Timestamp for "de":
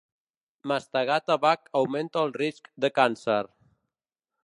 2.87-2.95